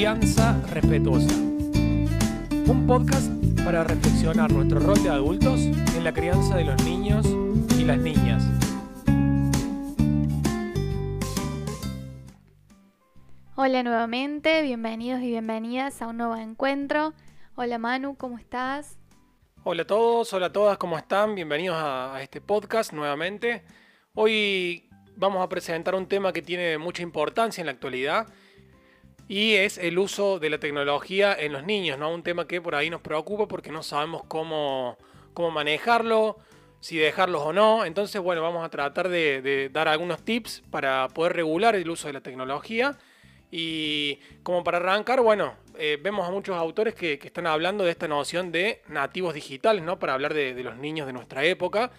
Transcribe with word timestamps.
Crianza 0.00 0.58
Respetuosa. 0.70 1.34
Un 1.34 2.84
podcast 2.86 3.30
para 3.62 3.84
reflexionar 3.84 4.50
nuestro 4.50 4.80
rol 4.80 5.02
de 5.02 5.10
adultos 5.10 5.60
en 5.60 6.04
la 6.04 6.14
crianza 6.14 6.56
de 6.56 6.64
los 6.64 6.82
niños 6.86 7.26
y 7.78 7.84
las 7.84 7.98
niñas. 7.98 8.42
Hola 13.56 13.82
nuevamente, 13.82 14.62
bienvenidos 14.62 15.20
y 15.20 15.26
bienvenidas 15.26 16.00
a 16.00 16.06
un 16.06 16.16
nuevo 16.16 16.36
encuentro. 16.36 17.12
Hola 17.54 17.76
Manu, 17.76 18.16
¿cómo 18.16 18.38
estás? 18.38 18.98
Hola 19.64 19.82
a 19.82 19.86
todos, 19.86 20.32
hola 20.32 20.46
a 20.46 20.52
todas, 20.52 20.78
¿cómo 20.78 20.96
están? 20.96 21.34
Bienvenidos 21.34 21.76
a, 21.76 22.14
a 22.14 22.22
este 22.22 22.40
podcast 22.40 22.94
nuevamente. 22.94 23.64
Hoy 24.14 24.88
vamos 25.14 25.44
a 25.44 25.48
presentar 25.50 25.94
un 25.94 26.06
tema 26.06 26.32
que 26.32 26.40
tiene 26.40 26.78
mucha 26.78 27.02
importancia 27.02 27.60
en 27.60 27.66
la 27.66 27.72
actualidad 27.72 28.28
y 29.30 29.54
es 29.54 29.78
el 29.78 29.96
uso 29.96 30.40
de 30.40 30.50
la 30.50 30.58
tecnología 30.58 31.32
en 31.38 31.52
los 31.52 31.62
niños, 31.62 31.96
¿no? 31.96 32.12
Un 32.12 32.24
tema 32.24 32.48
que 32.48 32.60
por 32.60 32.74
ahí 32.74 32.90
nos 32.90 33.00
preocupa 33.00 33.46
porque 33.46 33.70
no 33.70 33.84
sabemos 33.84 34.24
cómo, 34.26 34.98
cómo 35.34 35.52
manejarlo, 35.52 36.36
si 36.80 36.96
dejarlos 36.96 37.42
o 37.42 37.52
no. 37.52 37.84
Entonces, 37.84 38.20
bueno, 38.20 38.42
vamos 38.42 38.64
a 38.64 38.70
tratar 38.70 39.08
de, 39.08 39.70
dar 39.72 39.86
algunos 39.86 40.24
tips 40.24 40.64
para 40.72 41.06
poder 41.10 41.36
regular 41.36 41.76
el 41.76 41.88
uso 41.88 42.08
de 42.08 42.14
la 42.14 42.22
tecnología. 42.22 42.98
Y 43.52 44.18
como 44.42 44.64
para 44.64 44.78
arrancar, 44.78 45.20
bueno, 45.20 45.54
eh, 45.78 45.96
vemos 46.02 46.26
a 46.26 46.32
muchos 46.32 46.56
autores 46.56 46.96
que, 46.96 47.12
están 47.22 47.46
hablando 47.46 47.84
de 47.84 47.92
esta 47.92 48.08
noción 48.08 48.50
de 48.50 48.82
nativos 48.88 49.32
digitales, 49.32 49.84
¿no? 49.84 50.00
Para 50.00 50.14
hablar 50.14 50.34
de 50.34 50.60
los 50.64 50.76
niños 50.76 51.06
de 51.06 51.12
nuestra 51.12 51.44
época. 51.44 51.92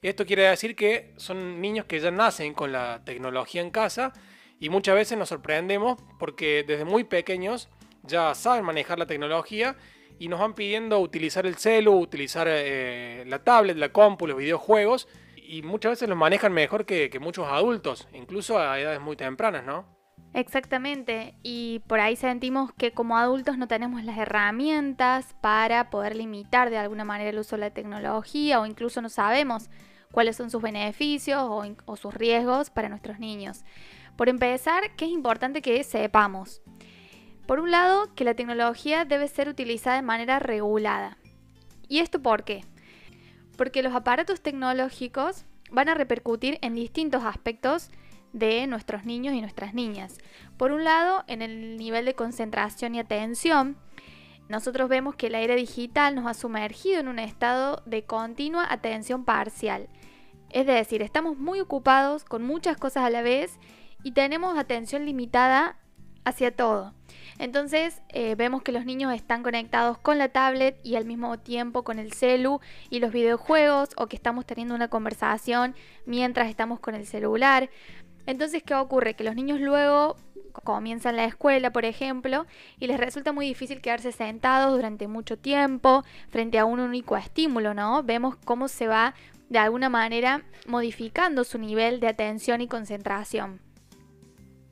Esto 0.00 0.24
quiere 0.24 0.44
decir 0.44 0.76
que 0.76 1.12
son 1.16 1.60
niños 1.60 1.86
que 1.86 1.98
ya 1.98 2.12
nacen 2.12 2.54
con 2.54 2.70
la 2.70 3.02
tecnología 3.04 3.62
en 3.62 3.70
casa 3.72 4.12
y 4.60 4.70
muchas 4.70 4.94
veces 4.94 5.18
nos 5.18 5.28
sorprendemos 5.28 5.98
porque 6.18 6.64
desde 6.66 6.84
muy 6.84 7.04
pequeños 7.04 7.68
ya 8.02 8.34
saben 8.34 8.64
manejar 8.64 8.98
la 8.98 9.06
tecnología 9.06 9.76
y 10.18 10.28
nos 10.28 10.40
van 10.40 10.54
pidiendo 10.54 10.98
utilizar 10.98 11.46
el 11.46 11.56
celu, 11.56 11.92
utilizar 11.92 12.46
eh, 12.50 13.24
la 13.26 13.38
tablet, 13.44 13.76
la 13.76 13.90
compu, 13.90 14.26
los 14.26 14.36
videojuegos 14.36 15.08
y 15.36 15.62
muchas 15.62 15.92
veces 15.92 16.08
los 16.08 16.18
manejan 16.18 16.52
mejor 16.52 16.84
que, 16.84 17.08
que 17.08 17.20
muchos 17.20 17.46
adultos, 17.46 18.08
incluso 18.12 18.58
a 18.58 18.78
edades 18.78 19.00
muy 19.00 19.16
tempranas, 19.16 19.64
¿no? 19.64 19.98
Exactamente, 20.34 21.34
y 21.42 21.80
por 21.86 22.00
ahí 22.00 22.14
sentimos 22.14 22.72
que 22.74 22.92
como 22.92 23.16
adultos 23.16 23.56
no 23.56 23.66
tenemos 23.66 24.04
las 24.04 24.18
herramientas 24.18 25.34
para 25.40 25.88
poder 25.88 26.16
limitar 26.16 26.68
de 26.68 26.76
alguna 26.76 27.04
manera 27.04 27.30
el 27.30 27.38
uso 27.38 27.56
de 27.56 27.60
la 27.60 27.70
tecnología 27.70 28.60
o 28.60 28.66
incluso 28.66 29.00
no 29.00 29.08
sabemos 29.08 29.70
cuáles 30.12 30.36
son 30.36 30.50
sus 30.50 30.62
beneficios 30.62 31.42
o, 31.42 31.96
sus 31.96 32.14
riesgos 32.14 32.70
para 32.70 32.88
nuestros 32.88 33.18
niños. 33.18 33.64
Por 34.16 34.28
empezar, 34.28 34.96
¿qué 34.96 35.04
es 35.04 35.10
importante 35.10 35.62
que 35.62 35.82
sepamos? 35.84 36.62
Por 37.46 37.60
un 37.60 37.70
lado, 37.70 38.14
que 38.14 38.24
la 38.24 38.34
tecnología 38.34 39.04
debe 39.04 39.28
ser 39.28 39.48
utilizada 39.48 39.96
de 39.96 40.02
manera 40.02 40.38
regulada. 40.38 41.18
¿Y 41.88 42.00
esto 42.00 42.20
por 42.20 42.44
qué? 42.44 42.64
Porque 43.56 43.82
los 43.82 43.94
aparatos 43.94 44.40
tecnológicos 44.40 45.44
van 45.70 45.88
a 45.88 45.94
repercutir 45.94 46.58
en 46.62 46.74
distintos 46.74 47.24
aspectos 47.24 47.90
de 48.32 48.66
nuestros 48.66 49.04
niños 49.04 49.34
y 49.34 49.40
nuestras 49.40 49.74
niñas. 49.74 50.18
Por 50.56 50.72
un 50.72 50.84
lado, 50.84 51.24
en 51.26 51.42
el 51.42 51.76
nivel 51.76 52.04
de 52.04 52.14
concentración 52.14 52.94
y 52.94 53.00
atención, 53.00 53.76
nosotros 54.48 54.88
vemos 54.88 55.14
que 55.14 55.30
la 55.30 55.40
era 55.40 55.54
digital 55.54 56.14
nos 56.14 56.26
ha 56.26 56.34
sumergido 56.34 57.00
en 57.00 57.08
un 57.08 57.18
estado 57.18 57.82
de 57.84 58.04
continua 58.04 58.66
atención 58.68 59.24
parcial. 59.24 59.88
Es 60.50 60.66
decir, 60.66 61.02
estamos 61.02 61.38
muy 61.38 61.60
ocupados 61.60 62.24
con 62.24 62.42
muchas 62.42 62.76
cosas 62.76 63.04
a 63.04 63.10
la 63.10 63.22
vez 63.22 63.58
y 64.02 64.12
tenemos 64.12 64.58
atención 64.58 65.04
limitada 65.04 65.76
hacia 66.24 66.54
todo. 66.54 66.94
Entonces 67.38 68.02
eh, 68.08 68.34
vemos 68.34 68.62
que 68.62 68.72
los 68.72 68.84
niños 68.84 69.14
están 69.14 69.42
conectados 69.42 69.98
con 69.98 70.18
la 70.18 70.28
tablet 70.28 70.78
y 70.82 70.96
al 70.96 71.04
mismo 71.04 71.38
tiempo 71.38 71.84
con 71.84 71.98
el 71.98 72.12
celu 72.12 72.60
y 72.90 73.00
los 73.00 73.12
videojuegos 73.12 73.90
o 73.96 74.06
que 74.06 74.16
estamos 74.16 74.44
teniendo 74.46 74.74
una 74.74 74.88
conversación 74.88 75.74
mientras 76.04 76.48
estamos 76.48 76.80
con 76.80 76.94
el 76.94 77.06
celular. 77.06 77.70
Entonces, 78.26 78.62
¿qué 78.62 78.74
ocurre? 78.74 79.14
Que 79.14 79.24
los 79.24 79.34
niños 79.34 79.60
luego 79.60 80.16
comienzan 80.64 81.16
la 81.16 81.24
escuela, 81.24 81.72
por 81.72 81.84
ejemplo, 81.84 82.46
y 82.78 82.88
les 82.88 82.98
resulta 82.98 83.32
muy 83.32 83.46
difícil 83.46 83.80
quedarse 83.80 84.12
sentados 84.12 84.74
durante 84.74 85.06
mucho 85.06 85.38
tiempo 85.38 86.04
frente 86.28 86.58
a 86.58 86.64
un 86.64 86.80
único 86.80 87.16
estímulo, 87.16 87.72
¿no? 87.72 88.02
Vemos 88.02 88.36
cómo 88.44 88.68
se 88.68 88.86
va 88.86 89.14
de 89.48 89.58
alguna 89.58 89.88
manera 89.88 90.42
modificando 90.66 91.44
su 91.44 91.58
nivel 91.58 92.00
de 92.00 92.08
atención 92.08 92.60
y 92.60 92.68
concentración. 92.68 93.60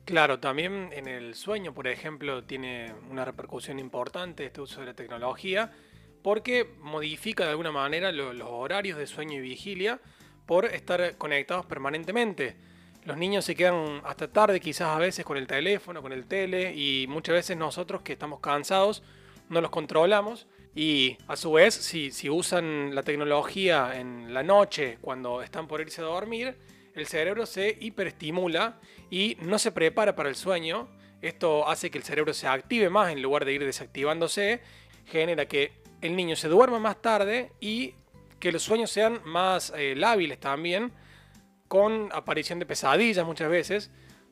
Claro, 0.05 0.39
también 0.39 0.89
en 0.93 1.07
el 1.07 1.35
sueño, 1.35 1.73
por 1.73 1.87
ejemplo, 1.87 2.43
tiene 2.45 2.93
una 3.09 3.25
repercusión 3.25 3.77
importante 3.79 4.45
este 4.45 4.61
uso 4.61 4.79
de 4.79 4.85
la 4.87 4.93
tecnología 4.93 5.71
porque 6.21 6.75
modifica 6.79 7.43
de 7.43 7.51
alguna 7.51 7.71
manera 7.71 8.11
lo, 8.11 8.31
los 8.33 8.47
horarios 8.49 8.97
de 8.97 9.07
sueño 9.07 9.33
y 9.33 9.41
vigilia 9.41 9.99
por 10.45 10.65
estar 10.65 11.17
conectados 11.17 11.65
permanentemente. 11.65 12.55
Los 13.03 13.17
niños 13.17 13.45
se 13.45 13.55
quedan 13.55 14.01
hasta 14.05 14.31
tarde 14.31 14.59
quizás 14.59 14.89
a 14.89 14.99
veces 14.99 15.25
con 15.25 15.37
el 15.37 15.47
teléfono, 15.47 16.01
con 16.01 16.13
el 16.13 16.25
tele 16.25 16.73
y 16.73 17.05
muchas 17.07 17.35
veces 17.35 17.57
nosotros 17.57 18.01
que 18.01 18.13
estamos 18.13 18.39
cansados 18.39 19.03
no 19.49 19.61
los 19.61 19.71
controlamos 19.71 20.47
y 20.77 21.17
a 21.27 21.35
su 21.35 21.53
vez 21.53 21.73
si, 21.73 22.11
si 22.11 22.29
usan 22.29 22.93
la 22.93 23.01
tecnología 23.01 23.99
en 23.99 24.31
la 24.31 24.43
noche 24.43 24.99
cuando 25.01 25.41
están 25.41 25.67
por 25.67 25.81
irse 25.81 26.01
a 26.01 26.03
dormir, 26.03 26.55
el 26.93 27.07
cerebro 27.07 27.47
se 27.47 27.75
hiperestimula 27.79 28.79
y 29.09 29.37
no 29.41 29.57
se 29.57 29.71
prepara 29.71 30.15
para 30.15 30.29
el 30.29 30.35
sueño. 30.35 30.87
Esto 31.19 31.67
hace 31.67 31.89
que 31.89 31.97
el 31.97 32.03
cerebro 32.03 32.31
se 32.31 32.45
active 32.45 32.91
más 32.91 33.11
en 33.11 33.23
lugar 33.23 33.43
de 33.43 33.53
ir 33.53 33.65
desactivándose, 33.65 34.61
genera 35.07 35.47
que 35.47 35.71
el 36.01 36.15
niño 36.15 36.35
se 36.35 36.47
duerma 36.47 36.77
más 36.77 37.01
tarde 37.01 37.51
y 37.59 37.95
que 38.39 38.51
los 38.51 38.61
sueños 38.61 38.91
sean 38.91 39.21
más 39.25 39.73
eh, 39.75 39.95
lábiles 39.95 40.39
también 40.39 40.93
con 41.67 42.09
aparición 42.13 42.59
de 42.59 42.67
pesadillas 42.67 43.25
muchas 43.25 43.49
veces. 43.49 43.89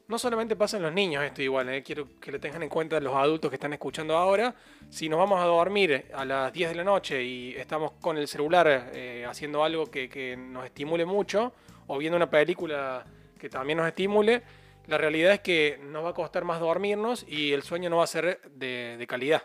No 0.07 0.19
solamente 0.19 0.55
pasa 0.55 0.77
en 0.77 0.83
los 0.83 0.93
niños 0.93 1.23
esto 1.23 1.41
igual, 1.41 1.67
eh. 1.69 1.81
quiero 1.81 2.07
que 2.19 2.31
lo 2.31 2.39
tengan 2.39 2.61
en 2.61 2.69
cuenta 2.69 2.99
los 2.99 3.15
adultos 3.15 3.49
que 3.49 3.55
están 3.55 3.73
escuchando 3.73 4.15
ahora. 4.15 4.53
Si 4.87 5.09
nos 5.09 5.17
vamos 5.17 5.41
a 5.41 5.45
dormir 5.45 6.05
a 6.13 6.23
las 6.23 6.53
10 6.53 6.69
de 6.69 6.75
la 6.75 6.83
noche 6.83 7.23
y 7.23 7.55
estamos 7.55 7.93
con 7.93 8.15
el 8.17 8.27
celular 8.27 8.91
eh, 8.93 9.25
haciendo 9.27 9.63
algo 9.63 9.87
que, 9.87 10.37
nos 10.37 10.65
estimule 10.65 11.05
mucho, 11.05 11.53
o 11.87 11.97
viendo 11.97 12.17
una 12.17 12.29
película 12.29 13.03
que 13.39 13.49
también 13.49 13.77
nos 13.77 13.87
estimule, 13.87 14.43
la 14.85 14.99
realidad 14.99 15.33
es 15.33 15.39
que 15.39 15.79
nos 15.81 16.05
va 16.05 16.09
a 16.09 16.13
costar 16.13 16.43
más 16.43 16.59
dormirnos 16.59 17.25
y 17.27 17.51
el 17.53 17.63
sueño 17.63 17.89
no 17.89 17.97
va 17.97 18.03
a 18.03 18.07
ser 18.07 18.41
de, 18.51 18.97
de 18.99 19.07
calidad. 19.07 19.41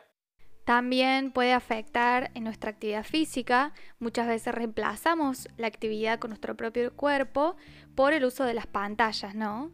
También 0.67 1.33
puede 1.33 1.55
afectar 1.55 2.31
en 2.35 2.45
nuestra 2.45 2.71
actividad 2.71 3.05
física. 3.05 3.73
Muchas 3.99 4.29
veces 4.29 4.55
reemplazamos 4.55 5.49
la 5.57 5.69
actividad 5.69 6.19
con 6.19 6.29
nuestro 6.29 6.55
propio 6.55 6.93
cuerpo 6.95 7.57
por 7.95 8.13
el 8.13 8.27
uso 8.27 8.45
de 8.45 8.53
las 8.53 8.67
pantallas, 8.67 9.35
¿no? 9.35 9.71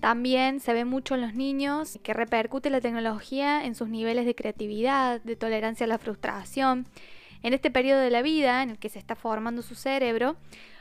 También 0.00 0.60
se 0.60 0.72
ve 0.72 0.84
mucho 0.84 1.14
en 1.14 1.22
los 1.22 1.34
niños 1.34 1.98
que 2.02 2.12
repercute 2.12 2.70
la 2.70 2.80
tecnología 2.80 3.64
en 3.64 3.74
sus 3.74 3.88
niveles 3.88 4.26
de 4.26 4.34
creatividad, 4.34 5.20
de 5.22 5.36
tolerancia 5.36 5.84
a 5.84 5.88
la 5.88 5.98
frustración. 5.98 6.86
En 7.42 7.54
este 7.54 7.70
periodo 7.70 8.00
de 8.00 8.10
la 8.10 8.22
vida 8.22 8.62
en 8.62 8.70
el 8.70 8.78
que 8.78 8.88
se 8.88 8.98
está 8.98 9.14
formando 9.14 9.62
su 9.62 9.74
cerebro, 9.74 10.36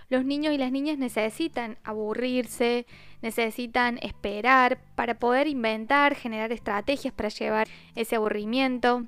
los 0.09 0.25
niños 0.25 0.53
y 0.53 0.57
las 0.57 0.71
niñas 0.71 0.97
necesitan 0.97 1.77
aburrirse, 1.83 2.85
necesitan 3.21 3.97
esperar 4.01 4.79
para 4.95 5.17
poder 5.17 5.47
inventar, 5.47 6.15
generar 6.15 6.51
estrategias 6.51 7.13
para 7.13 7.29
llevar 7.29 7.67
ese 7.95 8.17
aburrimiento. 8.17 9.05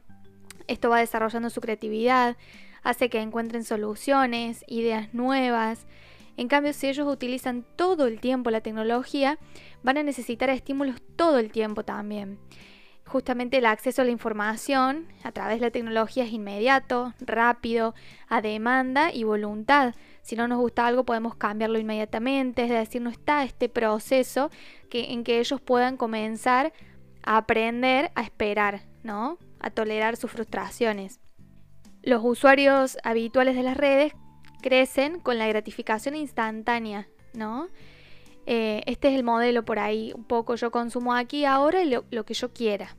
Esto 0.67 0.89
va 0.89 0.99
desarrollando 0.99 1.49
su 1.49 1.61
creatividad, 1.61 2.35
hace 2.83 3.09
que 3.09 3.19
encuentren 3.19 3.63
soluciones, 3.63 4.63
ideas 4.67 5.13
nuevas. 5.13 5.85
En 6.37 6.47
cambio, 6.47 6.71
si 6.71 6.87
ellos 6.87 7.07
utilizan 7.07 7.65
todo 7.75 8.05
el 8.05 8.19
tiempo 8.19 8.51
la 8.51 8.61
tecnología, 8.61 9.39
van 9.83 9.97
a 9.97 10.03
necesitar 10.03 10.49
estímulos 10.49 11.01
todo 11.15 11.39
el 11.39 11.51
tiempo 11.51 11.83
también. 11.83 12.39
Justamente 13.07 13.57
el 13.57 13.65
acceso 13.65 14.01
a 14.01 14.05
la 14.05 14.11
información 14.11 15.07
a 15.23 15.31
través 15.31 15.59
de 15.59 15.67
la 15.67 15.71
tecnología 15.71 16.25
es 16.25 16.33
inmediato, 16.33 17.13
rápido, 17.21 17.95
a 18.27 18.41
demanda 18.41 19.13
y 19.13 19.23
voluntad. 19.23 19.95
Si 20.21 20.35
no 20.35 20.47
nos 20.47 20.59
gusta 20.59 20.85
algo 20.85 21.05
podemos 21.05 21.35
cambiarlo 21.35 21.79
inmediatamente, 21.79 22.63
es 22.63 22.69
decir, 22.69 23.01
no 23.01 23.09
está 23.09 23.43
este 23.43 23.69
proceso 23.69 24.51
en 24.91 25.23
que 25.23 25.39
ellos 25.39 25.61
puedan 25.61 25.95
comenzar 25.95 26.73
a 27.23 27.37
aprender 27.37 28.11
a 28.15 28.23
esperar, 28.23 28.81
¿no? 29.03 29.37
A 29.59 29.69
tolerar 29.69 30.17
sus 30.17 30.31
frustraciones. 30.31 31.19
Los 32.03 32.23
usuarios 32.23 32.97
habituales 33.03 33.55
de 33.55 33.63
las 33.63 33.77
redes 33.77 34.13
crecen 34.61 35.19
con 35.19 35.37
la 35.37 35.47
gratificación 35.47 36.15
instantánea, 36.15 37.07
¿no? 37.33 37.69
Eh, 38.45 38.83
este 38.85 39.09
es 39.09 39.15
el 39.15 39.23
modelo 39.23 39.65
por 39.65 39.79
ahí, 39.79 40.13
un 40.15 40.23
poco 40.23 40.55
yo 40.55 40.71
consumo 40.71 41.13
aquí 41.13 41.45
ahora 41.45 41.83
lo, 41.83 42.05
lo 42.11 42.25
que 42.25 42.33
yo 42.33 42.53
quiera. 42.53 42.95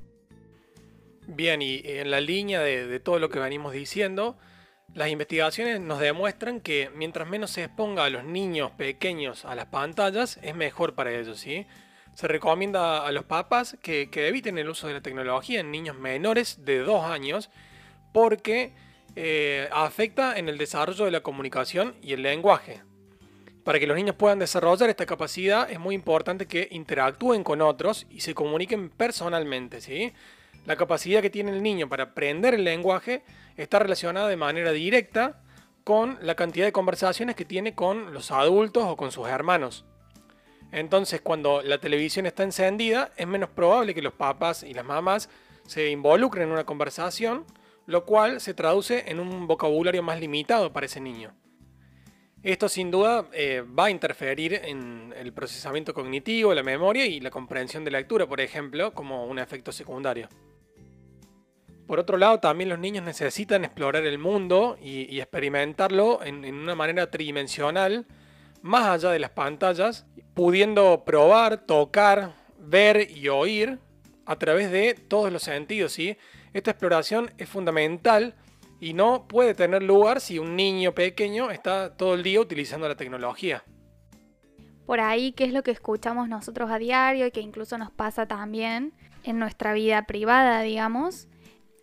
Bien, 1.26 1.60
y 1.60 1.82
en 1.84 2.10
la 2.10 2.20
línea 2.20 2.60
de, 2.60 3.00
todo 3.00 3.18
lo 3.18 3.28
que 3.28 3.38
venimos 3.38 3.72
diciendo, 3.72 4.38
las 4.94 5.10
investigaciones 5.10 5.80
nos 5.80 6.00
demuestran 6.00 6.60
que 6.60 6.90
mientras 6.94 7.28
menos 7.28 7.50
se 7.50 7.64
exponga 7.64 8.04
a 8.04 8.10
los 8.10 8.24
niños 8.24 8.70
pequeños 8.72 9.44
a 9.44 9.54
las 9.54 9.66
pantallas, 9.66 10.38
es 10.42 10.54
mejor 10.54 10.94
para 10.94 11.12
ellos, 11.12 11.38
¿sí? 11.38 11.66
se 12.18 12.26
recomienda 12.26 13.06
a 13.06 13.12
los 13.12 13.24
papás 13.24 13.76
que, 13.80 14.08
eviten 14.12 14.58
el 14.58 14.68
uso 14.68 14.88
de 14.88 14.94
la 14.94 15.02
tecnología 15.02 15.60
en 15.60 15.70
niños 15.70 15.96
menores 15.96 16.64
de 16.64 16.78
2 16.78 17.04
años 17.04 17.48
porque 18.12 18.72
eh, 19.20 19.68
afecta 19.72 20.38
en 20.38 20.48
el 20.48 20.58
desarrollo 20.58 21.04
de 21.04 21.10
la 21.10 21.22
comunicación 21.24 21.96
y 22.00 22.12
el 22.12 22.22
lenguaje. 22.22 22.82
Para 23.64 23.80
que 23.80 23.86
los 23.88 23.96
niños 23.96 24.14
puedan 24.14 24.38
desarrollar 24.38 24.88
esta 24.90 25.06
capacidad 25.06 25.68
es 25.68 25.80
muy 25.80 25.96
importante 25.96 26.46
que 26.46 26.68
interactúen 26.70 27.42
con 27.42 27.60
otros 27.60 28.06
y 28.10 28.20
se 28.20 28.32
comuniquen 28.32 28.90
personalmente. 28.90 30.14
La 30.66 30.76
capacidad 30.76 31.20
que 31.20 31.30
tiene 31.30 31.50
el 31.50 31.64
niño 31.64 31.88
para 31.88 32.04
aprender 32.04 32.54
el 32.54 32.62
lenguaje 32.62 33.24
está 33.56 33.80
relacionada 33.80 34.28
de 34.28 34.36
manera 34.36 34.70
directa 34.70 35.42
con 35.82 36.18
la 36.22 36.36
cantidad 36.36 36.66
de 36.66 36.72
conversaciones 36.72 37.34
que 37.34 37.44
tiene 37.44 37.74
con 37.74 38.14
los 38.14 38.30
adultos 38.30 38.84
o 38.84 38.96
con 38.96 39.10
sus 39.10 39.26
hermanos. 39.26 39.84
Entonces, 40.70 41.20
cuando 41.22 41.60
la 41.62 41.78
televisión 41.78 42.26
está 42.26 42.44
encendida, 42.44 43.10
es 43.16 43.26
menos 43.26 43.50
probable 43.50 43.94
que 43.94 44.02
los 44.02 44.12
papás 44.12 44.62
y 44.62 44.74
las 44.74 44.84
mamás 44.84 45.28
se 45.66 45.90
involucren 45.90 46.44
en 46.44 46.52
una 46.52 46.64
conversación, 46.64 47.46
lo 47.88 48.04
cual 48.04 48.38
se 48.42 48.52
traduce 48.52 49.04
en 49.10 49.18
un 49.18 49.46
vocabulario 49.46 50.02
más 50.02 50.20
limitado 50.20 50.74
para 50.74 50.84
ese 50.84 51.00
niño. 51.00 51.34
Esto 52.42 52.68
sin 52.68 52.90
duda 52.90 53.26
eh, 53.32 53.62
va 53.62 53.86
a 53.86 53.90
interferir 53.90 54.60
en 54.62 55.14
el 55.16 55.32
procesamiento 55.32 55.94
cognitivo, 55.94 56.52
la 56.52 56.62
memoria 56.62 57.06
y 57.06 57.18
la 57.18 57.30
comprensión 57.30 57.84
de 57.84 57.90
lectura, 57.90 58.26
por 58.26 58.42
ejemplo, 58.42 58.92
como 58.92 59.24
un 59.24 59.38
efecto 59.38 59.72
secundario. 59.72 60.28
Por 61.86 61.98
otro 61.98 62.18
lado, 62.18 62.40
también 62.40 62.68
los 62.68 62.78
niños 62.78 63.06
necesitan 63.06 63.64
explorar 63.64 64.04
el 64.04 64.18
mundo 64.18 64.76
y, 64.82 65.18
experimentarlo 65.18 66.22
en, 66.22 66.44
una 66.44 66.74
manera 66.74 67.10
tridimensional, 67.10 68.04
más 68.60 68.84
allá 68.84 69.12
de 69.12 69.18
las 69.18 69.30
pantallas, 69.30 70.04
pudiendo 70.34 71.04
probar, 71.06 71.64
tocar, 71.64 72.34
ver 72.58 73.10
y 73.10 73.28
oír 73.28 73.78
a 74.26 74.36
través 74.36 74.70
de 74.70 74.92
todos 74.92 75.32
los 75.32 75.42
sentidos. 75.42 75.92
¿sí? 75.92 76.18
Esta 76.52 76.70
exploración 76.70 77.30
es 77.38 77.48
fundamental 77.48 78.34
y 78.80 78.94
no 78.94 79.26
puede 79.26 79.54
tener 79.54 79.82
lugar 79.82 80.20
si 80.20 80.38
un 80.38 80.56
niño 80.56 80.94
pequeño 80.94 81.50
está 81.50 81.96
todo 81.96 82.14
el 82.14 82.22
día 82.22 82.40
utilizando 82.40 82.88
la 82.88 82.96
tecnología. 82.96 83.64
Por 84.86 85.00
ahí, 85.00 85.32
¿qué 85.32 85.44
es 85.44 85.52
lo 85.52 85.62
que 85.62 85.70
escuchamos 85.70 86.28
nosotros 86.28 86.70
a 86.70 86.78
diario 86.78 87.26
y 87.26 87.30
que 87.30 87.40
incluso 87.40 87.76
nos 87.76 87.90
pasa 87.90 88.26
también 88.26 88.94
en 89.22 89.38
nuestra 89.38 89.74
vida 89.74 90.06
privada, 90.06 90.62
digamos? 90.62 91.28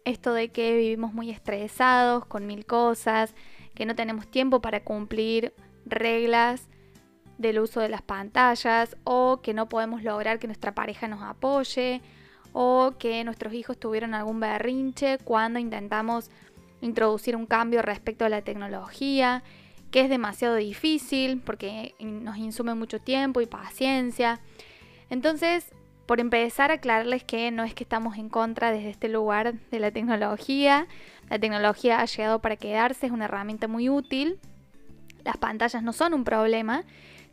Esto 0.05 0.33
de 0.33 0.49
que 0.49 0.75
vivimos 0.75 1.13
muy 1.13 1.29
estresados 1.29 2.25
con 2.25 2.47
mil 2.47 2.65
cosas, 2.65 3.35
que 3.75 3.85
no 3.85 3.95
tenemos 3.95 4.27
tiempo 4.27 4.61
para 4.61 4.83
cumplir 4.83 5.53
reglas 5.85 6.67
del 7.37 7.59
uso 7.59 7.81
de 7.81 7.89
las 7.89 8.01
pantallas 8.01 8.97
o 9.03 9.41
que 9.41 9.53
no 9.53 9.67
podemos 9.67 10.01
lograr 10.01 10.39
que 10.39 10.47
nuestra 10.47 10.73
pareja 10.73 11.07
nos 11.07 11.21
apoye 11.21 12.01
o 12.57 12.93
que 12.97 13.21
nuestros 13.25 13.53
hijos 13.53 13.77
tuvieron 13.77 14.13
algún 14.13 14.39
berrinche 14.39 15.17
cuando 15.17 15.59
intentamos 15.59 16.31
introducir 16.79 17.35
un 17.35 17.45
cambio 17.45 17.81
respecto 17.81 18.23
a 18.23 18.29
la 18.29 18.43
tecnología, 18.43 19.43
que 19.91 19.99
es 19.99 20.09
demasiado 20.09 20.55
difícil 20.55 21.41
porque 21.41 21.95
nos 21.99 22.37
insume 22.37 22.73
mucho 22.73 23.01
tiempo 23.01 23.41
y 23.41 23.45
paciencia. 23.45 24.39
Entonces, 25.09 25.73
por 26.05 26.21
empezar 26.21 26.71
aclararles 26.71 27.25
que 27.25 27.51
no 27.51 27.65
es 27.65 27.73
que 27.73 27.83
estamos 27.83 28.17
en 28.17 28.29
contra 28.29 28.71
desde 28.71 28.89
este 28.89 29.09
lugar 29.09 29.55
de 29.55 29.79
la 29.79 29.91
tecnología. 29.91 30.87
La 31.29 31.39
tecnología 31.39 31.99
ha 31.99 32.05
llegado 32.05 32.39
para 32.39 32.55
quedarse, 32.55 33.07
es 33.07 33.11
una 33.11 33.25
herramienta 33.25 33.67
muy 33.67 33.89
útil. 33.89 34.39
Las 35.25 35.35
pantallas 35.35 35.83
no 35.83 35.91
son 35.91 36.13
un 36.13 36.23
problema, 36.23 36.85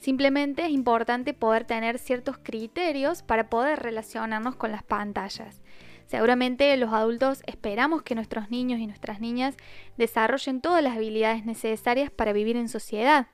Simplemente 0.02 0.64
es 0.64 0.70
importante 0.70 1.32
poder 1.32 1.64
tener 1.64 1.96
ciertos 1.96 2.36
criterios 2.36 3.22
para 3.22 3.48
poder 3.48 3.78
relacionarnos 3.78 4.56
con 4.56 4.72
las 4.72 4.82
pantallas. 4.82 5.62
Seguramente 6.06 6.76
los 6.76 6.92
adultos 6.92 7.44
esperamos 7.46 8.02
que 8.02 8.16
nuestros 8.16 8.50
niños 8.50 8.80
y 8.80 8.88
nuestras 8.88 9.20
niñas 9.20 9.56
desarrollen 9.96 10.60
todas 10.60 10.82
las 10.82 10.96
habilidades 10.96 11.44
necesarias 11.44 12.10
para 12.10 12.32
vivir 12.32 12.56
en 12.56 12.68
sociedad. 12.68 13.28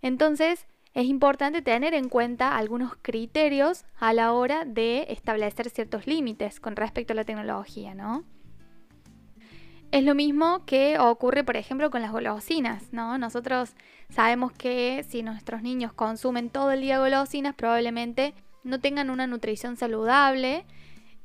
Entonces, 0.00 0.66
es 0.94 1.04
importante 1.04 1.60
tener 1.60 1.92
en 1.92 2.08
cuenta 2.08 2.56
algunos 2.56 2.96
criterios 3.02 3.84
a 3.98 4.14
la 4.14 4.32
hora 4.32 4.64
de 4.64 5.04
establecer 5.10 5.68
ciertos 5.68 6.06
límites 6.06 6.60
con 6.60 6.76
respecto 6.76 7.12
a 7.12 7.16
la 7.16 7.24
tecnología, 7.24 7.94
¿no? 7.94 8.24
Es 9.92 10.04
lo 10.04 10.14
mismo 10.14 10.64
que 10.66 10.98
ocurre, 11.00 11.42
por 11.42 11.56
ejemplo, 11.56 11.90
con 11.90 12.00
las 12.00 12.12
golosinas, 12.12 12.92
¿no? 12.92 13.18
Nosotros 13.18 13.74
sabemos 14.08 14.52
que 14.52 15.04
si 15.08 15.22
nuestros 15.24 15.62
niños 15.62 15.92
consumen 15.92 16.48
todo 16.48 16.70
el 16.70 16.82
día 16.82 17.00
golosinas, 17.00 17.56
probablemente 17.56 18.34
no 18.62 18.80
tengan 18.80 19.10
una 19.10 19.26
nutrición 19.26 19.76
saludable. 19.76 20.64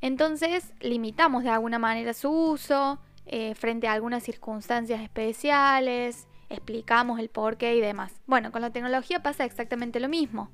Entonces, 0.01 0.73
limitamos 0.81 1.43
de 1.43 1.49
alguna 1.51 1.77
manera 1.77 2.13
su 2.13 2.31
uso 2.31 2.99
eh, 3.27 3.53
frente 3.53 3.87
a 3.87 3.93
algunas 3.93 4.23
circunstancias 4.23 4.99
especiales, 5.01 6.27
explicamos 6.49 7.19
el 7.19 7.29
porqué 7.29 7.75
y 7.75 7.81
demás. 7.81 8.19
Bueno, 8.25 8.51
con 8.51 8.61
la 8.61 8.71
tecnología 8.71 9.21
pasa 9.21 9.45
exactamente 9.45 9.99
lo 9.99 10.09
mismo. 10.09 10.49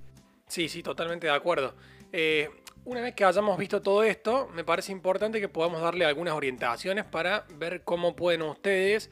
Sí, 0.47 0.67
sí, 0.67 0.83
totalmente 0.83 1.27
de 1.27 1.33
acuerdo. 1.33 1.75
Eh, 2.11 2.49
una 2.83 3.01
vez 3.01 3.13
que 3.13 3.23
hayamos 3.23 3.57
visto 3.57 3.81
todo 3.81 4.03
esto, 4.03 4.49
me 4.53 4.63
parece 4.63 4.91
importante 4.91 5.39
que 5.39 5.47
podamos 5.47 5.81
darle 5.81 6.05
algunas 6.05 6.33
orientaciones 6.33 7.05
para 7.05 7.45
ver 7.55 7.83
cómo 7.83 8.15
pueden 8.15 8.41
ustedes 8.41 9.11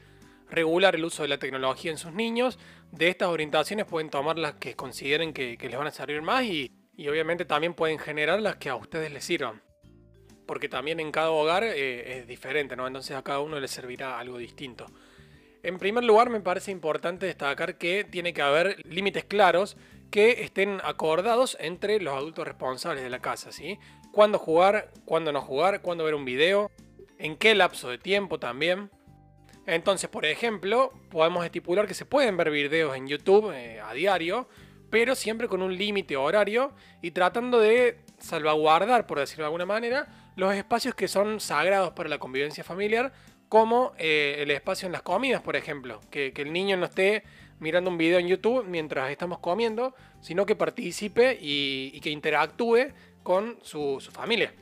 regular 0.50 0.96
el 0.96 1.04
uso 1.04 1.22
de 1.22 1.28
la 1.28 1.38
tecnología 1.38 1.90
en 1.90 1.98
sus 1.98 2.12
niños. 2.12 2.58
De 2.90 3.08
estas 3.08 3.28
orientaciones 3.28 3.86
pueden 3.86 4.10
tomar 4.10 4.38
las 4.38 4.54
que 4.54 4.74
consideren 4.74 5.32
que, 5.32 5.56
les 5.60 5.76
van 5.76 5.86
a 5.86 5.92
servir 5.92 6.22
más 6.22 6.44
y, 6.44 6.72
obviamente 7.08 7.44
también 7.44 7.74
pueden 7.74 7.98
generar 7.98 8.40
las 8.40 8.56
que 8.56 8.68
a 8.68 8.74
ustedes 8.74 9.12
les 9.12 9.24
sirvan. 9.24 9.62
Porque 10.46 10.68
también 10.68 10.98
en 10.98 11.12
cada 11.12 11.30
hogar 11.30 11.62
eh, 11.62 12.18
es 12.18 12.26
diferente, 12.26 12.74
¿no? 12.74 12.86
Entonces 12.88 13.16
a 13.16 13.22
cada 13.22 13.38
uno 13.38 13.60
le 13.60 13.68
servirá 13.68 14.18
algo 14.18 14.36
distinto. 14.36 14.86
En 15.62 15.78
primer 15.78 16.02
lugar, 16.04 16.30
me 16.30 16.40
parece 16.40 16.72
importante 16.72 17.26
destacar 17.26 17.78
que 17.78 18.04
tiene 18.04 18.32
que 18.32 18.42
haber 18.42 18.84
límites 18.84 19.24
claros 19.24 19.76
que 20.10 20.42
estén 20.42 20.80
acordados 20.84 21.56
entre 21.60 22.00
los 22.00 22.14
adultos 22.14 22.46
responsables 22.46 23.02
de 23.02 23.10
la 23.10 23.20
casa, 23.20 23.52
¿sí? 23.52 23.78
Cuándo 24.12 24.38
jugar, 24.38 24.90
cuándo 25.04 25.32
no 25.32 25.40
jugar, 25.40 25.82
cuándo 25.82 26.04
ver 26.04 26.14
un 26.14 26.24
video, 26.24 26.70
en 27.18 27.36
qué 27.36 27.54
lapso 27.54 27.88
de 27.88 27.98
tiempo 27.98 28.38
también. 28.38 28.90
Entonces, 29.66 30.10
por 30.10 30.24
ejemplo, 30.24 30.92
podemos 31.10 31.44
estipular 31.44 31.86
que 31.86 31.94
se 31.94 32.06
pueden 32.06 32.36
ver 32.36 32.50
videos 32.50 32.96
en 32.96 33.06
YouTube 33.06 33.52
eh, 33.54 33.80
a 33.80 33.92
diario, 33.92 34.48
pero 34.90 35.14
siempre 35.14 35.46
con 35.46 35.62
un 35.62 35.76
límite 35.76 36.16
horario 36.16 36.72
y 37.02 37.12
tratando 37.12 37.60
de 37.60 38.00
salvaguardar, 38.18 39.06
por 39.06 39.20
decirlo 39.20 39.44
de 39.44 39.46
alguna 39.46 39.66
manera, 39.66 40.32
los 40.34 40.54
espacios 40.54 40.94
que 40.94 41.06
son 41.06 41.38
sagrados 41.38 41.92
para 41.92 42.08
la 42.08 42.18
convivencia 42.18 42.64
familiar, 42.64 43.12
como 43.48 43.92
eh, 43.98 44.36
el 44.38 44.50
espacio 44.50 44.86
en 44.86 44.92
las 44.92 45.02
comidas, 45.02 45.42
por 45.42 45.56
ejemplo, 45.56 46.00
que, 46.10 46.32
que 46.32 46.42
el 46.42 46.52
niño 46.52 46.76
no 46.76 46.86
esté 46.86 47.24
mirando 47.60 47.90
un 47.90 47.98
video 47.98 48.18
en 48.18 48.26
YouTube 48.26 48.64
mientras 48.66 49.10
estamos 49.10 49.38
comiendo, 49.38 49.94
sino 50.20 50.46
que 50.46 50.56
participe 50.56 51.38
y, 51.40 52.00
que 52.00 52.10
interactúe 52.10 52.92
con 53.22 53.58
su, 53.62 54.00
familia. 54.12 54.52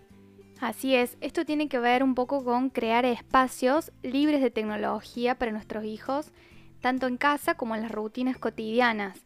Así 0.60 0.96
es, 0.96 1.16
esto 1.20 1.44
tiene 1.44 1.68
que 1.68 1.78
ver 1.78 2.02
un 2.02 2.16
poco 2.16 2.44
con 2.44 2.68
crear 2.70 3.04
espacios 3.04 3.92
libres 4.02 4.42
de 4.42 4.50
tecnología 4.50 5.36
para 5.36 5.52
nuestros 5.52 5.84
hijos, 5.84 6.32
tanto 6.80 7.06
en 7.06 7.16
casa 7.16 7.54
como 7.54 7.76
en 7.76 7.82
las 7.82 7.92
rutinas 7.92 8.36
cotidianas. 8.38 9.20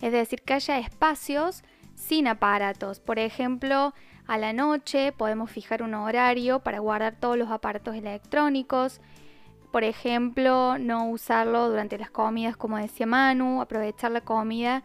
Es 0.00 0.12
decir, 0.12 0.42
que 0.42 0.54
haya 0.54 0.78
espacios 0.78 1.64
sin 1.96 2.28
aparatos. 2.28 3.00
Por 3.00 3.18
ejemplo, 3.18 3.94
a 4.28 4.38
la 4.38 4.52
noche 4.52 5.12
podemos 5.12 5.50
fijar 5.50 5.82
un 5.82 5.94
horario 5.94 6.60
para 6.60 6.78
guardar 6.78 7.16
todos 7.18 7.36
los 7.36 7.50
aparatos 7.50 7.96
electrónicos 7.96 9.00
por 9.76 9.84
ejemplo, 9.84 10.78
no 10.78 11.10
usarlo 11.10 11.68
durante 11.68 11.98
las 11.98 12.08
comidas, 12.10 12.56
como 12.56 12.78
decía 12.78 13.04
Manu, 13.04 13.60
aprovechar 13.60 14.10
la 14.10 14.22
comida 14.22 14.82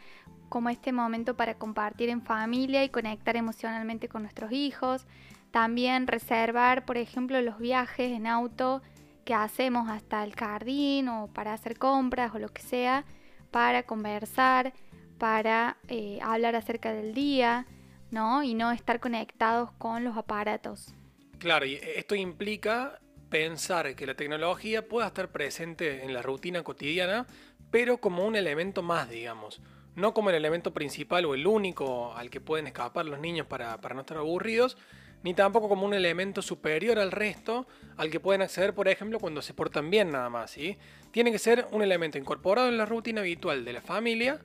como 0.50 0.67
este 0.67 0.91
momento 0.91 1.38
para 1.38 1.53
compartir 1.53 2.10
en 2.10 2.21
familia 2.21 2.83
y 2.83 2.89
conectar 2.89 3.38
emocionalmente 3.38 4.10
con 4.10 4.24
nuestros 4.24 4.51
hijos. 4.51 5.07
También 5.51 6.07
reservar, 6.07 6.83
por 6.83 6.98
ejemplo, 6.98 7.39
los 7.39 7.57
viajes 7.57 8.12
en 8.12 8.27
auto 8.27 8.81
que 9.24 9.33
hacemos 9.33 9.88
hasta 9.89 10.25
el 10.25 10.36
jardín 10.36 11.07
o 11.07 11.27
para 11.27 11.53
hacer 11.53 11.77
compras 11.77 12.36
o 12.36 12.39
lo 12.39 12.50
que 12.50 12.62
sea, 12.62 13.05
para 13.50 13.83
conversar, 13.83 14.74
para 15.17 15.77
eh, 15.88 16.19
hablar 16.21 16.57
acerca 16.57 16.91
del 16.91 17.13
día, 17.13 17.65
¿no? 18.10 18.43
Y 18.43 18.55
no 18.55 18.74
estar 18.74 19.00
conectados 19.00 19.71
con 19.77 20.03
los 20.03 20.17
aparatos. 20.17 20.93
Claro, 21.39 21.65
y 21.65 21.75
esto 21.95 22.13
implica 22.13 23.00
pensar 23.31 23.95
que 23.95 24.05
la 24.05 24.13
tecnología 24.13 24.88
pueda 24.88 25.07
estar 25.07 25.29
presente 25.31 26.03
en 26.03 26.13
la 26.13 26.21
rutina 26.21 26.63
cotidiana, 26.63 27.25
pero 27.71 27.97
como 27.97 28.27
un 28.27 28.35
elemento 28.35 28.83
más, 28.83 29.09
digamos. 29.09 29.61
No 29.95 30.13
como 30.13 30.29
el 30.29 30.35
elemento 30.35 30.73
principal 30.73 31.25
o 31.25 31.33
el 31.33 31.47
único 31.47 32.13
al 32.13 32.29
que 32.29 32.41
pueden 32.41 32.67
escapar 32.67 33.05
los 33.05 33.19
niños 33.19 33.47
para, 33.47 33.77
no 33.77 34.01
estar 34.01 34.17
aburridos, 34.17 34.77
ni 35.23 35.33
tampoco 35.33 35.69
como 35.69 35.85
un 35.85 35.93
elemento 35.93 36.41
superior 36.41 37.00
al 37.00 37.11
resto 37.11 37.67
al 37.95 38.11
que 38.11 38.19
pueden 38.19 38.41
acceder, 38.41 38.73
por 38.73 38.88
ejemplo, 38.88 39.19
cuando 39.19 39.41
se 39.41 39.53
portan 39.53 39.89
bien 39.89 40.11
nada 40.11 40.29
más. 40.29 40.51
¿sí? 40.51 40.77
Tiene 41.11 41.31
que 41.31 41.39
ser 41.39 41.67
un 41.71 41.81
elemento 41.81 42.17
incorporado 42.17 42.67
en 42.67 42.77
la 42.77 42.85
rutina 42.85 43.21
habitual 43.21 43.63
de 43.63 43.73
la 43.73 43.81
familia, 43.81 44.41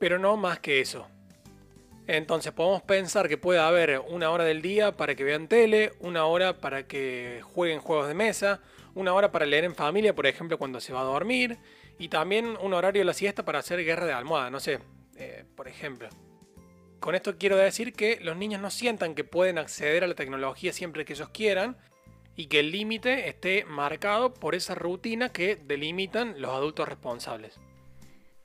pero 0.00 0.18
no 0.18 0.36
más 0.38 0.60
que 0.60 0.80
eso. 0.80 1.06
Entonces 2.06 2.52
podemos 2.52 2.82
pensar 2.82 3.28
que 3.28 3.38
puede 3.38 3.60
haber 3.60 4.00
una 4.08 4.30
hora 4.30 4.44
del 4.44 4.60
día 4.60 4.92
para 4.92 5.14
que 5.14 5.24
vean 5.24 5.48
tele, 5.48 5.92
una 6.00 6.26
hora 6.26 6.58
para 6.58 6.86
que 6.86 7.40
jueguen 7.42 7.80
juegos 7.80 8.08
de 8.08 8.14
mesa, 8.14 8.60
una 8.94 9.14
hora 9.14 9.32
para 9.32 9.46
leer 9.46 9.64
en 9.64 9.74
familia, 9.74 10.14
por 10.14 10.26
ejemplo, 10.26 10.58
cuando 10.58 10.80
se 10.80 10.92
va 10.92 11.00
a 11.00 11.04
dormir, 11.04 11.58
y 11.98 12.08
también 12.08 12.56
un 12.60 12.74
horario 12.74 13.00
de 13.00 13.06
la 13.06 13.14
siesta 13.14 13.44
para 13.44 13.60
hacer 13.60 13.82
guerra 13.84 14.04
de 14.04 14.12
almohada, 14.12 14.50
no 14.50 14.60
sé, 14.60 14.80
eh, 15.16 15.44
por 15.56 15.66
ejemplo. 15.66 16.08
Con 17.00 17.14
esto 17.14 17.36
quiero 17.38 17.56
decir 17.56 17.92
que 17.92 18.18
los 18.20 18.36
niños 18.36 18.60
no 18.60 18.70
sientan 18.70 19.14
que 19.14 19.24
pueden 19.24 19.58
acceder 19.58 20.04
a 20.04 20.06
la 20.06 20.14
tecnología 20.14 20.72
siempre 20.72 21.04
que 21.04 21.14
ellos 21.14 21.28
quieran 21.30 21.76
y 22.36 22.46
que 22.46 22.60
el 22.60 22.70
límite 22.70 23.28
esté 23.28 23.64
marcado 23.64 24.34
por 24.34 24.54
esa 24.54 24.74
rutina 24.74 25.30
que 25.30 25.56
delimitan 25.56 26.40
los 26.40 26.50
adultos 26.50 26.88
responsables. 26.88 27.60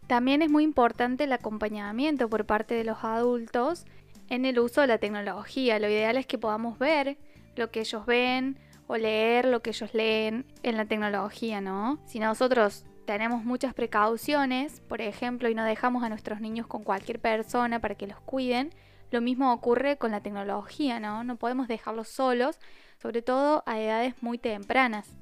También 0.09 0.41
es 0.41 0.49
muy 0.49 0.63
importante 0.63 1.25
el 1.25 1.33
acompañamiento 1.33 2.27
por 2.29 2.47
parte 2.47 2.73
de 2.73 2.83
los 2.83 3.03
adultos 3.03 3.85
en 4.27 4.45
el 4.45 4.57
uso 4.57 4.81
de 4.81 4.87
la 4.87 4.97
tecnología. 4.97 5.77
Lo 5.77 5.87
ideal 5.87 6.17
es 6.17 6.25
que 6.25 6.39
podamos 6.39 6.79
ver 6.79 7.19
lo 7.55 7.69
que 7.69 7.81
ellos 7.81 8.07
ven 8.07 8.57
o 8.87 8.97
leer 8.97 9.45
lo 9.45 9.61
que 9.61 9.69
ellos 9.69 9.93
leen 9.93 10.47
en 10.63 10.77
la 10.77 10.85
tecnología, 10.85 11.61
¿no? 11.61 11.99
Si 12.07 12.17
nosotros 12.17 12.85
tenemos 13.05 13.43
muchas 13.43 13.75
precauciones, 13.75 14.79
por 14.79 14.99
ejemplo, 14.99 15.47
y 15.47 15.53
no 15.53 15.63
dejamos 15.63 16.01
a 16.01 16.09
nuestros 16.09 16.41
niños 16.41 16.65
con 16.65 16.81
cualquier 16.81 17.19
persona 17.19 17.79
para 17.79 17.93
que 17.93 18.07
los 18.07 18.19
cuiden, 18.21 18.71
lo 19.11 19.21
mismo 19.21 19.53
ocurre 19.53 19.97
con 19.97 20.09
la 20.09 20.21
tecnología, 20.21 20.99
¿no? 20.99 21.23
No 21.23 21.35
podemos 21.35 21.67
dejarlos 21.67 22.07
solos, 22.07 22.57
sobre 22.99 23.21
todo 23.21 23.61
a 23.67 23.79
edades 23.79 24.15
muy 24.21 24.39
tempranas. 24.39 25.15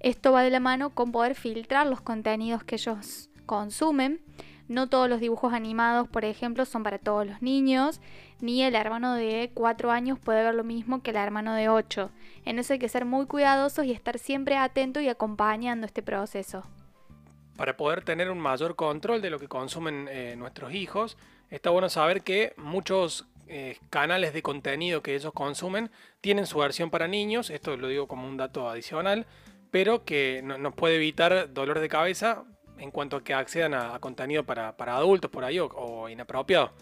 Esto 0.00 0.32
va 0.32 0.42
de 0.42 0.50
la 0.50 0.58
mano 0.58 0.90
con 0.90 1.12
poder 1.12 1.36
filtrar 1.36 1.86
los 1.86 2.00
contenidos 2.00 2.64
que 2.64 2.74
ellos 2.74 3.27
consumen. 3.48 4.20
No 4.68 4.88
todos 4.88 5.08
los 5.08 5.18
dibujos 5.18 5.54
animados, 5.54 6.06
por 6.08 6.26
ejemplo, 6.26 6.66
son 6.66 6.82
para 6.82 6.98
todos 6.98 7.26
los 7.26 7.40
niños, 7.40 8.02
ni 8.40 8.62
el 8.62 8.74
hermano 8.76 9.14
de 9.14 9.50
4 9.54 9.90
años 9.90 10.18
puede 10.18 10.44
ver 10.44 10.54
lo 10.54 10.62
mismo 10.62 11.02
que 11.02 11.10
el 11.10 11.16
hermano 11.16 11.54
de 11.54 11.70
8. 11.70 12.10
En 12.44 12.58
eso 12.58 12.74
hay 12.74 12.78
que 12.78 12.90
ser 12.90 13.06
muy 13.06 13.26
cuidadosos 13.26 13.86
y 13.86 13.92
estar 13.92 14.18
siempre 14.18 14.56
atento 14.56 15.00
y 15.00 15.08
acompañando 15.08 15.86
este 15.86 16.02
proceso. 16.02 16.64
Para 17.56 17.78
poder 17.78 18.04
tener 18.04 18.30
un 18.30 18.38
mayor 18.38 18.76
control 18.76 19.22
de 19.22 19.30
lo 19.30 19.38
que 19.38 19.48
consumen 19.48 20.06
eh, 20.10 20.36
nuestros 20.36 20.74
hijos, 20.74 21.16
está 21.50 21.70
bueno 21.70 21.88
saber 21.88 22.22
que 22.22 22.52
muchos 22.58 23.26
eh, 23.48 23.78
canales 23.88 24.34
de 24.34 24.42
contenido 24.42 25.02
que 25.02 25.14
ellos 25.14 25.32
consumen 25.32 25.90
tienen 26.20 26.44
su 26.44 26.58
versión 26.58 26.90
para 26.90 27.08
niños, 27.08 27.48
esto 27.48 27.78
lo 27.78 27.88
digo 27.88 28.06
como 28.06 28.28
un 28.28 28.36
dato 28.36 28.68
adicional, 28.68 29.26
pero 29.70 30.04
que 30.04 30.42
nos 30.42 30.74
puede 30.74 30.96
evitar 30.96 31.52
dolor 31.54 31.80
de 31.80 31.88
cabeza 31.88 32.44
en 32.78 32.90
cuanto 32.90 33.16
a 33.16 33.24
que 33.24 33.34
accedan 33.34 33.74
a, 33.74 33.98
contenido 33.98 34.44
para, 34.44 34.74
adultos 34.78 35.30
por 35.30 35.44
ahí 35.44 35.58
o 35.58 36.08
inapropiado. 36.08 36.72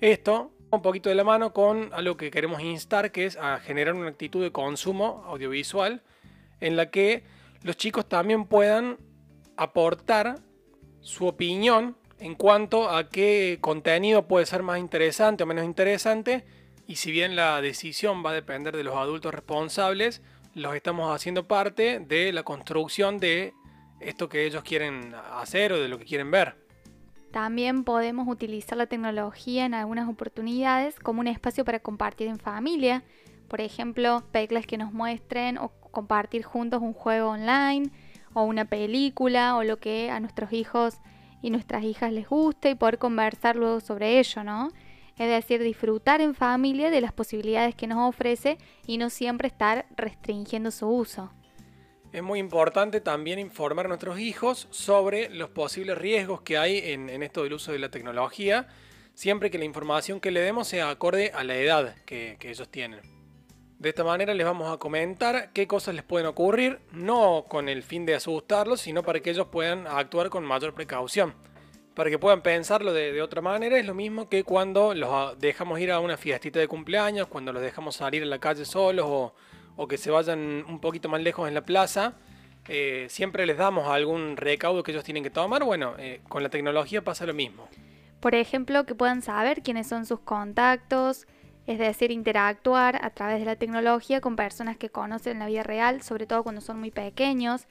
Esto 0.00 0.52
un 0.70 0.82
poquito 0.82 1.08
de 1.08 1.14
la 1.14 1.24
mano 1.24 1.52
con 1.52 1.90
algo 1.92 2.16
que 2.16 2.30
queremos 2.30 2.60
instar, 2.60 3.12
que 3.12 3.26
es 3.26 3.36
a 3.36 3.58
generar 3.60 3.94
una 3.94 4.08
actitud 4.08 4.42
de 4.42 4.52
consumo 4.52 5.24
audiovisual 5.26 6.02
en 6.60 6.76
la 6.76 6.90
que 6.90 7.24
los 7.62 7.76
chicos 7.76 8.08
también 8.08 8.46
puedan 8.46 8.98
aportar 9.56 10.40
su 11.00 11.26
opinión 11.26 11.96
en 12.18 12.34
cuanto 12.34 12.90
a 12.90 13.08
qué 13.08 13.58
contenido 13.60 14.26
puede 14.26 14.46
ser 14.46 14.62
más 14.62 14.78
interesante 14.78 15.44
o 15.44 15.46
menos 15.46 15.64
interesante. 15.64 16.44
Y 16.86 16.96
si 16.96 17.10
bien 17.10 17.36
la 17.36 17.60
decisión 17.60 18.24
va 18.24 18.30
a 18.30 18.34
depender 18.34 18.76
de 18.76 18.84
los 18.84 18.96
adultos 18.96 19.34
responsables, 19.34 20.22
los 20.54 20.74
estamos 20.74 21.14
haciendo 21.14 21.46
parte 21.46 22.00
de 22.00 22.32
la 22.32 22.42
construcción 22.42 23.18
de 23.18 23.52
esto 24.00 24.28
que 24.28 24.46
ellos 24.46 24.62
quieren 24.62 25.14
hacer 25.34 25.72
o 25.72 25.80
de 25.80 25.88
lo 25.88 25.98
que 25.98 26.04
quieren 26.04 26.30
ver. 26.30 26.56
También 27.32 27.84
podemos 27.84 28.28
utilizar 28.28 28.78
la 28.78 28.86
tecnología 28.86 29.66
en 29.66 29.74
algunas 29.74 30.08
oportunidades 30.08 30.98
como 30.98 31.20
un 31.20 31.26
espacio 31.26 31.64
para 31.64 31.80
compartir 31.80 32.28
en 32.28 32.38
familia. 32.38 33.02
Por 33.48 33.60
ejemplo, 33.60 34.24
películas 34.32 34.66
que 34.66 34.78
nos 34.78 34.92
muestren 34.92 35.58
o 35.58 35.68
compartir 35.90 36.42
juntos 36.42 36.80
un 36.82 36.92
juego 36.92 37.30
online 37.30 37.90
o 38.32 38.42
una 38.44 38.64
película 38.64 39.56
o 39.56 39.64
lo 39.64 39.78
que 39.78 40.10
a 40.10 40.20
nuestros 40.20 40.52
hijos 40.52 40.98
y 41.42 41.50
nuestras 41.50 41.84
hijas 41.84 42.12
les 42.12 42.28
guste 42.28 42.70
y 42.70 42.74
poder 42.74 42.98
conversar 42.98 43.56
luego 43.56 43.80
sobre 43.80 44.18
ello, 44.18 44.42
¿no? 44.44 44.70
Es 45.18 45.28
decir, 45.28 45.62
disfrutar 45.62 46.20
en 46.20 46.34
familia 46.34 46.90
de 46.90 47.00
las 47.00 47.12
posibilidades 47.12 47.74
que 47.74 47.86
nos 47.86 47.98
ofrece 48.08 48.58
y 48.86 48.98
no 48.98 49.08
siempre 49.08 49.48
estar 49.48 49.86
restringiendo 49.96 50.70
su 50.70 50.86
uso. 50.88 51.32
Es 52.16 52.22
muy 52.22 52.38
importante 52.38 53.02
también 53.02 53.38
informar 53.38 53.84
a 53.84 53.88
nuestros 53.88 54.18
hijos 54.18 54.68
sobre 54.70 55.28
los 55.28 55.50
posibles 55.50 55.98
riesgos 55.98 56.40
que 56.40 56.56
hay 56.56 56.78
en, 56.78 57.10
esto 57.22 57.42
del 57.42 57.52
uso 57.52 57.72
de 57.72 57.78
la 57.78 57.90
tecnología, 57.90 58.68
siempre 59.12 59.50
que 59.50 59.58
la 59.58 59.66
información 59.66 60.18
que 60.18 60.30
le 60.30 60.40
demos 60.40 60.66
sea 60.66 60.88
acorde 60.88 61.30
a 61.34 61.44
la 61.44 61.56
edad 61.56 61.94
que, 62.06 62.38
ellos 62.40 62.70
tienen. 62.70 63.00
De 63.78 63.90
esta 63.90 64.02
manera 64.02 64.32
les 64.32 64.46
vamos 64.46 64.72
a 64.72 64.78
comentar 64.78 65.52
qué 65.52 65.66
cosas 65.66 65.94
les 65.94 66.04
pueden 66.04 66.26
ocurrir, 66.26 66.78
no 66.90 67.44
con 67.46 67.68
el 67.68 67.82
fin 67.82 68.06
de 68.06 68.14
asustarlos, 68.14 68.80
sino 68.80 69.02
para 69.02 69.20
que 69.20 69.28
ellos 69.28 69.48
puedan 69.48 69.86
actuar 69.86 70.30
con 70.30 70.42
mayor 70.42 70.72
precaución. 70.72 71.34
Para 71.92 72.08
que 72.08 72.18
puedan 72.18 72.40
pensarlo 72.40 72.94
de, 72.94 73.12
de, 73.12 73.20
otra 73.20 73.42
manera, 73.42 73.78
es 73.78 73.84
lo 73.84 73.92
mismo 73.92 74.30
que 74.30 74.42
cuando 74.42 74.94
los 74.94 75.38
dejamos 75.38 75.80
ir 75.80 75.92
a 75.92 76.00
una 76.00 76.16
fiestita 76.16 76.60
de 76.60 76.66
cumpleaños, 76.66 77.26
cuando 77.26 77.52
los 77.52 77.60
dejamos 77.60 77.96
salir 77.96 78.22
a 78.22 78.26
la 78.26 78.38
calle 78.38 78.64
solos 78.64 79.04
o, 79.06 79.34
o 79.76 79.86
que 79.86 79.98
se 79.98 80.10
vayan 80.10 80.64
un 80.68 80.80
poquito 80.80 81.08
más 81.08 81.20
lejos 81.22 81.48
en 81.48 81.54
la 81.54 81.62
plaza, 81.62 82.14
eh, 82.68 83.06
siempre 83.08 83.46
les 83.46 83.56
damos 83.56 83.88
algún 83.88 84.36
recaudo 84.36 84.82
que 84.82 84.92
ellos 84.92 85.04
tienen 85.04 85.22
que 85.22 85.30
tomar. 85.30 85.64
Bueno, 85.64 85.94
eh, 85.98 86.20
con 86.28 86.42
la 86.42 86.48
tecnología 86.48 87.02
pasa 87.02 87.26
lo 87.26 87.34
mismo. 87.34 87.68
Por 88.20 88.34
ejemplo, 88.34 88.86
que 88.86 88.94
puedan 88.94 89.22
saber 89.22 89.62
quiénes 89.62 89.86
son 89.86 90.06
sus 90.06 90.20
contactos, 90.20 91.26
es 91.66 91.78
decir, 91.78 92.10
interactuar 92.10 93.04
a 93.04 93.10
través 93.10 93.40
de 93.40 93.46
la 93.46 93.56
tecnología 93.56 94.20
con 94.20 94.36
personas 94.36 94.76
que 94.76 94.88
conocen 94.88 95.34
en 95.34 95.38
la 95.40 95.46
vida 95.46 95.62
real, 95.62 96.02
sobre 96.02 96.26
todo 96.26 96.42
cuando 96.42 96.60
son 96.60 96.80
muy 96.80 96.90
pequeños, 96.90 97.66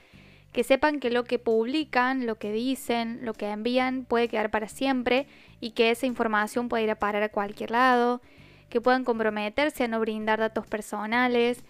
que 0.52 0.64
sepan 0.64 1.00
que 1.00 1.10
lo 1.10 1.26
que 1.26 1.40
publican, 1.40 2.26
lo 2.26 2.36
que 2.36 2.52
dicen, 2.52 3.20
lo 3.24 3.34
que 3.34 3.50
envían 3.50 4.06
puede 4.06 4.30
quedar 4.30 4.52
para 4.52 4.70
siempre 4.70 5.28
y 5.60 5.72
que 5.72 5.92
esa 5.92 6.06
información 6.06 6.70
puede 6.70 6.84
ir 6.84 6.92
a 6.92 7.00
parar 7.00 7.24
a 7.24 7.30
cualquier 7.30 7.72
lado, 7.72 8.22
que 8.70 8.80
puedan 8.80 9.04
comprometerse 9.04 9.84
a 9.84 9.88
no 9.88 10.00
brindar 10.00 10.40
datos 10.40 10.66
personales, 10.68 11.64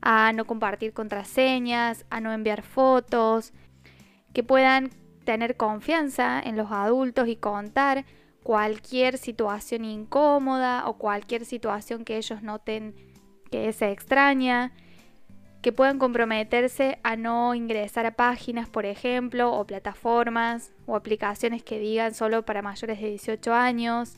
a 0.00 0.32
no 0.32 0.44
compartir 0.44 0.92
contraseñas, 0.92 2.04
a 2.10 2.20
no 2.20 2.32
enviar 2.32 2.62
fotos, 2.62 3.52
que 4.32 4.42
puedan 4.42 4.90
tener 5.24 5.56
confianza 5.56 6.40
en 6.40 6.56
los 6.56 6.70
adultos 6.70 7.28
y 7.28 7.36
contar 7.36 8.04
cualquier 8.42 9.18
situación 9.18 9.84
incómoda 9.84 10.88
o 10.88 10.96
cualquier 10.96 11.44
situación 11.44 12.04
que 12.04 12.16
ellos 12.16 12.42
noten 12.42 12.94
que 13.50 13.68
es 13.68 13.82
extraña, 13.82 14.72
que 15.60 15.72
puedan 15.72 15.98
comprometerse 15.98 16.98
a 17.02 17.16
no 17.16 17.54
ingresar 17.54 18.06
a 18.06 18.12
páginas, 18.12 18.68
por 18.68 18.86
ejemplo, 18.86 19.52
o 19.52 19.66
plataformas 19.66 20.72
o 20.86 20.96
aplicaciones 20.96 21.62
que 21.62 21.78
digan 21.78 22.14
solo 22.14 22.44
para 22.44 22.62
mayores 22.62 23.00
de 23.00 23.08
18 23.08 23.52
años. 23.52 24.16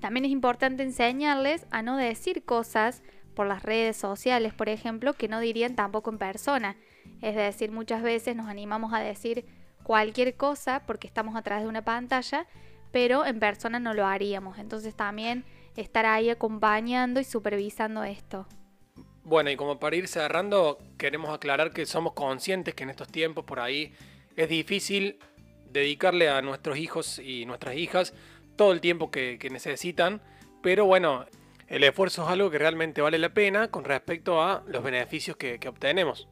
También 0.00 0.24
es 0.24 0.30
importante 0.30 0.82
enseñarles 0.82 1.66
a 1.70 1.82
no 1.82 1.96
decir 1.96 2.44
cosas 2.44 3.02
por 3.34 3.46
las 3.46 3.62
redes 3.62 3.96
sociales, 3.96 4.52
por 4.52 4.68
ejemplo, 4.68 5.14
que 5.14 5.28
no 5.28 5.40
dirían 5.40 5.74
tampoco 5.74 6.10
en 6.10 6.18
persona. 6.18 6.76
Es 7.22 7.34
decir, 7.34 7.70
muchas 7.70 8.02
veces 8.02 8.36
nos 8.36 8.48
animamos 8.48 8.92
a 8.92 9.00
decir 9.00 9.46
cualquier 9.82 10.36
cosa 10.36 10.82
porque 10.86 11.06
estamos 11.06 11.36
a 11.36 11.42
través 11.42 11.64
de 11.64 11.68
una 11.68 11.84
pantalla, 11.84 12.46
pero 12.92 13.24
en 13.24 13.40
persona 13.40 13.78
no 13.78 13.94
lo 13.94 14.06
haríamos. 14.06 14.58
Entonces 14.58 14.94
también 14.94 15.44
estar 15.76 16.06
ahí 16.06 16.30
acompañando 16.30 17.20
y 17.20 17.24
supervisando 17.24 18.04
esto. 18.04 18.46
Bueno, 19.22 19.50
y 19.50 19.56
como 19.56 19.78
para 19.78 19.96
ir 19.96 20.08
cerrando, 20.08 20.78
queremos 20.98 21.30
aclarar 21.30 21.72
que 21.72 21.86
somos 21.86 22.14
conscientes 22.14 22.74
que 22.74 22.84
en 22.84 22.90
estos 22.90 23.08
tiempos 23.08 23.44
por 23.44 23.60
ahí 23.60 23.94
es 24.36 24.48
difícil 24.48 25.18
dedicarle 25.70 26.28
a 26.28 26.42
nuestros 26.42 26.78
hijos 26.78 27.18
y 27.18 27.44
nuestras 27.46 27.76
hijas 27.76 28.12
todo 28.56 28.72
el 28.72 28.80
tiempo 28.80 29.10
que, 29.10 29.38
que 29.38 29.50
necesitan, 29.50 30.20
pero 30.62 30.84
bueno, 30.84 31.26
el 31.70 31.84
esfuerzo 31.84 32.24
es 32.24 32.28
algo 32.28 32.50
que 32.50 32.58
realmente 32.58 33.00
vale 33.00 33.16
la 33.16 33.32
pena 33.32 33.70
con 33.70 33.84
respecto 33.84 34.42
a 34.42 34.64
los 34.66 34.82
beneficios 34.82 35.36
que, 35.36 35.60
obtenemos. 35.68 36.28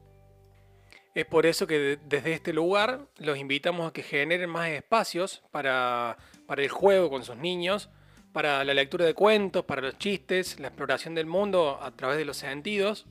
Es 1.15 1.25
por 1.25 1.45
eso 1.45 1.65
que 1.65 1.97
desde 2.05 2.33
este 2.33 2.51
lugar 2.51 3.07
los 3.17 3.37
invitamos 3.37 3.87
a 3.87 3.93
que 3.93 4.03
generen 4.03 4.49
más 4.49 4.69
espacios 4.69 5.41
para, 5.49 6.17
para 6.45 6.61
el 6.61 6.69
juego 6.69 7.09
con 7.09 7.23
sus 7.23 7.37
niños, 7.37 7.89
para 8.33 8.65
la 8.65 8.73
lectura 8.73 9.05
de 9.05 9.13
cuentos, 9.13 9.63
para 9.63 9.81
los 9.81 9.97
chistes, 9.97 10.59
la 10.59 10.67
exploración 10.67 11.15
del 11.15 11.25
mundo 11.25 11.79
a 11.81 11.91
través 11.91 12.17
de 12.17 12.25
los 12.25 12.35
sentidos, 12.35 13.07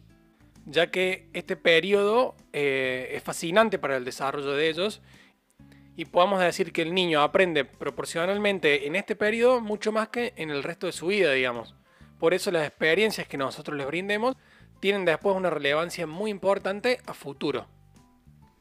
ya 0.66 0.90
que 0.90 1.30
este 1.32 1.56
periodo 1.56 2.36
eh, 2.52 3.08
es 3.14 3.22
fascinante 3.22 3.78
para 3.78 3.96
el 3.96 4.04
desarrollo 4.04 4.52
de 4.52 4.68
ellos 4.68 5.00
y 5.96 6.04
podamos 6.04 6.40
decir 6.40 6.72
que 6.74 6.82
el 6.82 6.92
niño 6.92 7.22
aprende 7.22 7.64
proporcionalmente 7.64 8.86
en 8.86 8.96
este 8.96 9.16
periodo 9.16 9.62
mucho 9.62 9.92
más 9.92 10.10
que 10.10 10.34
en 10.36 10.50
el 10.50 10.62
resto 10.62 10.86
de 10.86 10.92
su 10.92 11.06
vida, 11.06 11.32
digamos. 11.32 11.74
Por 12.18 12.34
eso 12.34 12.50
las 12.50 12.66
experiencias 12.66 13.28
que 13.28 13.36
nosotros 13.36 13.76
les 13.76 13.86
brindemos 13.86 14.36
tienen 14.80 15.04
después 15.04 15.36
una 15.36 15.50
relevancia 15.50 16.06
muy 16.06 16.30
importante 16.30 16.98
a 17.06 17.14
futuro. 17.14 17.66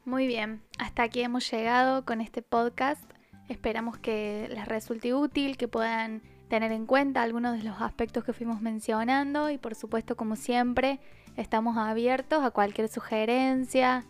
Muy 0.04 0.26
bien, 0.26 0.62
hasta 0.78 1.02
aquí 1.02 1.20
hemos 1.20 1.50
llegado 1.50 2.04
con 2.04 2.20
este 2.20 2.42
podcast. 2.42 3.02
Esperamos 3.48 3.98
que 3.98 4.48
les 4.50 4.66
resulte 4.66 5.14
útil, 5.14 5.56
que 5.56 5.68
puedan 5.68 6.22
tener 6.48 6.72
en 6.72 6.86
cuenta 6.86 7.22
algunos 7.22 7.58
de 7.58 7.64
los 7.64 7.80
aspectos 7.80 8.24
que 8.24 8.32
fuimos 8.32 8.60
mencionando 8.60 9.50
y 9.50 9.58
por 9.58 9.74
supuesto 9.74 10.16
como 10.16 10.34
siempre 10.34 10.98
estamos 11.36 11.76
abiertos 11.76 12.42
a 12.42 12.50
cualquier 12.50 12.88
sugerencia, 12.88 14.06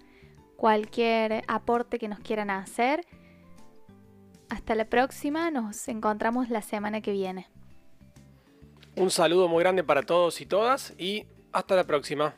cualquier 0.56 1.42
aporte 1.48 1.98
que 1.98 2.08
nos 2.08 2.20
quieran 2.20 2.50
hacer. 2.50 3.04
Hasta 4.48 4.74
la 4.74 4.86
próxima, 4.86 5.50
nos 5.50 5.88
encontramos 5.88 6.48
la 6.48 6.62
semana 6.62 7.00
que 7.00 7.12
viene. 7.12 7.48
Un 8.98 9.12
saludo 9.12 9.46
muy 9.46 9.60
grande 9.62 9.84
para 9.84 10.02
todos 10.02 10.40
y 10.40 10.46
todas 10.46 10.92
y 10.98 11.26
hasta 11.52 11.76
la 11.76 11.84
próxima. 11.84 12.34